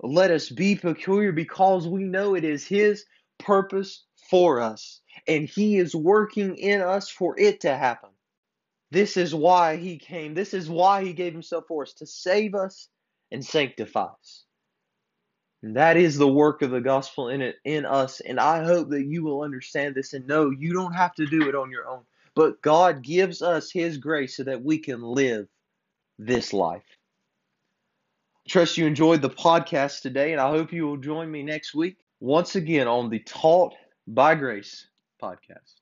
Let 0.01 0.31
us 0.31 0.49
be 0.49 0.77
peculiar 0.77 1.33
because 1.33 1.88
we 1.88 2.05
know 2.05 2.37
it 2.37 2.45
is 2.45 2.65
His 2.65 3.05
purpose 3.41 4.05
for 4.31 4.61
us 4.61 5.01
and 5.27 5.49
He 5.49 5.79
is 5.79 5.97
working 5.97 6.57
in 6.57 6.81
us 6.81 7.11
for 7.11 7.37
it 7.41 7.62
to 7.62 7.77
happen. 7.77 8.11
This 8.93 9.17
is 9.17 9.35
why 9.35 9.79
he 9.79 9.99
came. 9.99 10.35
This 10.35 10.55
is 10.55 10.71
why 10.71 11.03
he 11.03 11.12
gave 11.12 11.33
himself 11.33 11.65
for 11.67 11.83
us 11.83 11.95
to 11.95 12.07
save 12.07 12.55
us 12.55 12.88
and 13.33 13.45
sanctify 13.45 14.05
us. 14.21 14.45
That 15.62 15.96
is 15.96 16.18
the 16.18 16.29
work 16.29 16.62
of 16.62 16.70
the 16.70 16.81
gospel 16.81 17.29
in 17.29 17.40
it 17.40 17.57
in 17.64 17.87
us. 17.87 18.20
And 18.20 18.40
I 18.40 18.64
hope 18.64 18.90
that 18.90 19.05
you 19.05 19.22
will 19.22 19.42
understand 19.42 19.94
this 19.94 20.12
and 20.12 20.27
know 20.27 20.51
you 20.51 20.72
don't 20.72 20.94
have 20.94 21.14
to 21.16 21.27
do 21.27 21.48
it 21.48 21.55
on 21.55 21.70
your 21.70 21.88
own. 21.88 22.03
But 22.35 22.62
God 22.62 23.03
gives 23.03 23.42
us 23.42 23.70
his 23.70 23.98
grace 23.98 24.37
so 24.37 24.44
that 24.44 24.64
we 24.64 24.79
can 24.79 25.03
live 25.03 25.46
this 26.18 26.53
life. 26.53 26.83
I 28.44 28.48
trust 28.48 28.77
you 28.77 28.87
enjoyed 28.87 29.22
the 29.22 29.31
podcast 29.31 30.01
today, 30.01 30.33
and 30.33 30.40
I 30.40 30.51
hope 30.51 30.72
you 30.72 30.87
will 30.87 30.96
join 30.96 31.31
me 31.31 31.42
next 31.42 31.75
week 31.75 31.98
once 32.18 32.57
again 32.57 32.88
on 32.88 33.11
the 33.11 33.20
Taught 33.20 33.75
by 34.09 34.35
Grace 34.35 34.88
podcast. 35.22 35.82